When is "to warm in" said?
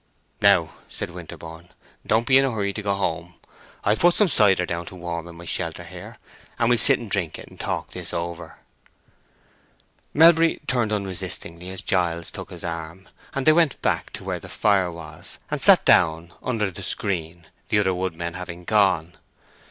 4.87-5.35